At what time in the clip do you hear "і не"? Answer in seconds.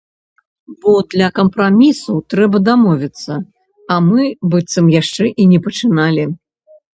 5.45-5.59